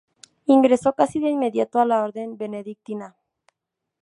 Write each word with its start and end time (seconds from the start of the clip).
Ingresó 0.47 0.93
casi 0.93 1.19
de 1.19 1.29
inmediato 1.29 1.77
a 1.77 1.85
la 1.85 2.01
orden 2.01 2.35
benedictina. 2.35 3.15